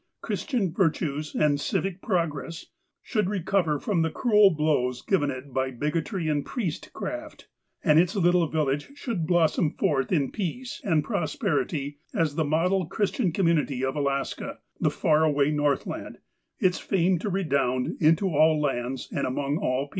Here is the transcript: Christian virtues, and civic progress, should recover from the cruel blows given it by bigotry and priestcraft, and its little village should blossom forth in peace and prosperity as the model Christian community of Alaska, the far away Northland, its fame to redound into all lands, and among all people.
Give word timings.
Christian 0.21 0.73
virtues, 0.73 1.35
and 1.35 1.61
civic 1.61 2.01
progress, 2.01 2.65
should 3.03 3.29
recover 3.29 3.77
from 3.79 4.01
the 4.01 4.09
cruel 4.09 4.49
blows 4.49 5.03
given 5.03 5.29
it 5.29 5.53
by 5.53 5.69
bigotry 5.69 6.27
and 6.27 6.43
priestcraft, 6.43 7.47
and 7.83 7.99
its 7.99 8.15
little 8.15 8.47
village 8.47 8.89
should 8.95 9.27
blossom 9.27 9.69
forth 9.75 10.11
in 10.11 10.31
peace 10.31 10.81
and 10.83 11.03
prosperity 11.03 11.99
as 12.15 12.33
the 12.33 12.43
model 12.43 12.87
Christian 12.87 13.31
community 13.31 13.85
of 13.85 13.95
Alaska, 13.95 14.57
the 14.79 14.89
far 14.89 15.23
away 15.23 15.51
Northland, 15.51 16.17
its 16.57 16.79
fame 16.79 17.19
to 17.19 17.29
redound 17.29 17.97
into 18.01 18.27
all 18.27 18.59
lands, 18.59 19.07
and 19.11 19.27
among 19.27 19.59
all 19.59 19.83
people. 19.85 19.89